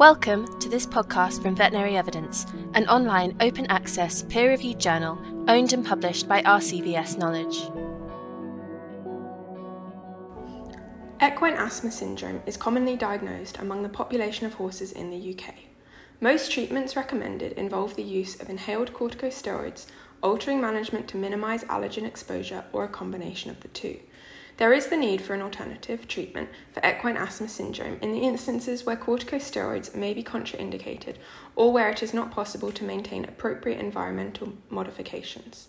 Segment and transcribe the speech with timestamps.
[0.00, 5.74] Welcome to this podcast from Veterinary Evidence, an online open access peer reviewed journal owned
[5.74, 7.68] and published by RCVS Knowledge.
[11.22, 15.54] Equine asthma syndrome is commonly diagnosed among the population of horses in the UK.
[16.18, 19.84] Most treatments recommended involve the use of inhaled corticosteroids,
[20.22, 24.00] altering management to minimise allergen exposure, or a combination of the two.
[24.60, 28.84] There is the need for an alternative treatment for equine asthma syndrome in the instances
[28.84, 31.16] where corticosteroids may be contraindicated
[31.56, 35.68] or where it is not possible to maintain appropriate environmental modifications.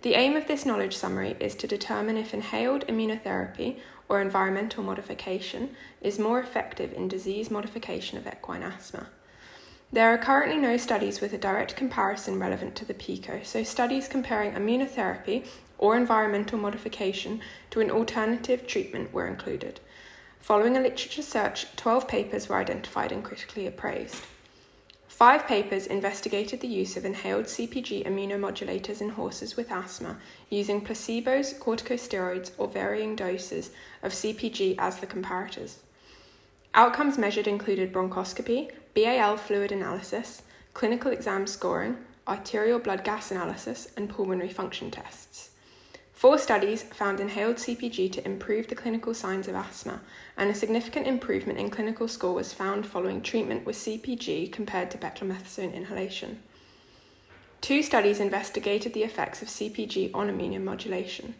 [0.00, 5.76] The aim of this knowledge summary is to determine if inhaled immunotherapy or environmental modification
[6.00, 9.08] is more effective in disease modification of equine asthma.
[9.94, 14.08] There are currently no studies with a direct comparison relevant to the PICO, so studies
[14.08, 15.46] comparing immunotherapy
[15.76, 19.80] or environmental modification to an alternative treatment were included.
[20.40, 24.24] Following a literature search, 12 papers were identified and critically appraised.
[25.08, 30.16] Five papers investigated the use of inhaled CPG immunomodulators in horses with asthma
[30.48, 35.74] using placebos, corticosteroids, or varying doses of CPG as the comparators.
[36.74, 40.42] Outcomes measured included bronchoscopy, BAL fluid analysis,
[40.74, 41.96] clinical exam scoring,
[42.28, 45.50] arterial blood gas analysis, and pulmonary function tests.
[46.12, 50.00] Four studies found inhaled CPG to improve the clinical signs of asthma,
[50.36, 54.98] and a significant improvement in clinical score was found following treatment with CPG compared to
[54.98, 56.40] beclomethasone inhalation.
[57.60, 61.32] Two studies investigated the effects of CPG on immunomodulation.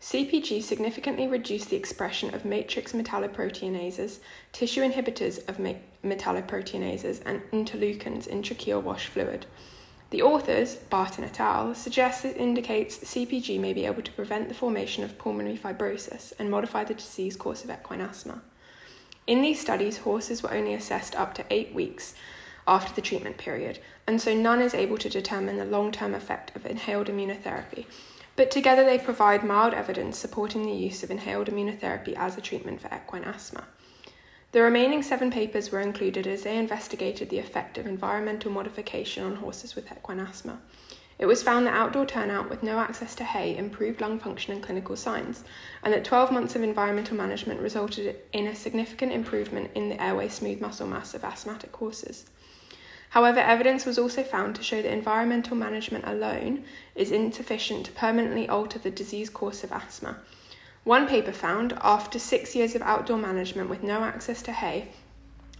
[0.00, 4.18] CPG significantly reduced the expression of matrix metalloproteinases,
[4.52, 5.56] tissue inhibitors of
[6.04, 9.46] metalloproteinases, and interleukins in tracheal wash fluid.
[10.10, 14.54] The authors, Barton et al., suggest this indicates CPG may be able to prevent the
[14.54, 18.42] formation of pulmonary fibrosis and modify the disease course of equine asthma.
[19.26, 22.14] In these studies, horses were only assessed up to eight weeks
[22.68, 26.54] after the treatment period, and so none is able to determine the long term effect
[26.54, 27.86] of inhaled immunotherapy.
[28.36, 32.82] But together they provide mild evidence supporting the use of inhaled immunotherapy as a treatment
[32.82, 33.64] for equine asthma.
[34.52, 39.36] The remaining seven papers were included as they investigated the effect of environmental modification on
[39.36, 40.60] horses with equine asthma.
[41.18, 44.62] It was found that outdoor turnout with no access to hay improved lung function and
[44.62, 45.44] clinical signs,
[45.82, 50.28] and that 12 months of environmental management resulted in a significant improvement in the airway
[50.28, 52.26] smooth muscle mass of asthmatic horses.
[53.16, 58.46] However, evidence was also found to show that environmental management alone is insufficient to permanently
[58.46, 60.18] alter the disease course of asthma,
[60.84, 64.90] one paper found after six years of outdoor management with no access to hay,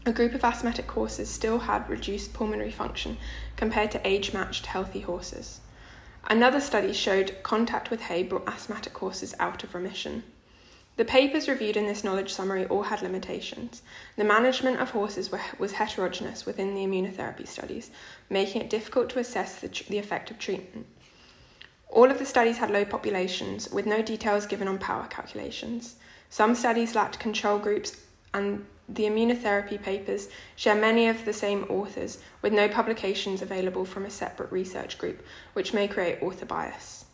[0.05, 3.17] a group of asthmatic horses still had reduced pulmonary function
[3.57, 5.61] compared to age matched healthy horses.
[6.29, 10.25] Another study showed contact with hay brought asthmatic horses out of remission.
[10.97, 13.83] The papers reviewed in this knowledge summary all had limitations.
[14.17, 17.91] The management of horses was heterogeneous within the immunotherapy studies,
[18.31, 20.87] making it difficult to assess the, the effect of treatment.
[21.89, 25.97] All of the studies had low populations, with no details given on power calculations.
[26.31, 28.01] Some studies lacked control groups,
[28.33, 34.07] and the immunotherapy papers share many of the same authors, with no publications available from
[34.07, 37.06] a separate research group, which may create author bias.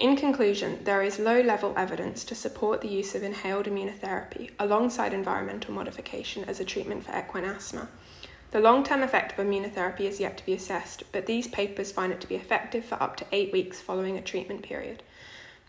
[0.00, 5.12] In conclusion, there is low level evidence to support the use of inhaled immunotherapy alongside
[5.12, 7.86] environmental modification as a treatment for equine asthma.
[8.50, 12.14] The long term effect of immunotherapy is yet to be assessed, but these papers find
[12.14, 15.02] it to be effective for up to eight weeks following a treatment period.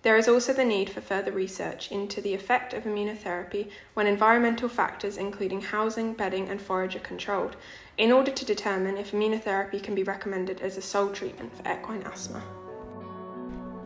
[0.01, 4.69] There is also the need for further research into the effect of immunotherapy when environmental
[4.69, 7.57] factors, including housing, bedding, and forage, are controlled,
[7.97, 12.03] in order to determine if immunotherapy can be recommended as a sole treatment for equine
[12.03, 12.41] asthma.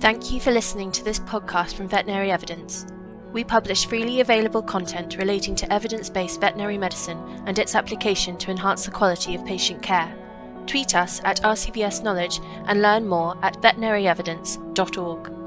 [0.05, 2.85] Thank you for listening to this podcast from Veterinary Evidence.
[3.33, 7.17] We publish freely available content relating to evidence based veterinary medicine
[7.47, 10.15] and its application to enhance the quality of patient care.
[10.67, 15.44] Tweet us at RCVS Knowledge and learn more at veterinaryevidence.org.